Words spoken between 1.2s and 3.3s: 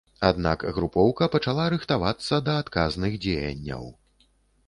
пачала рыхтавацца да адказных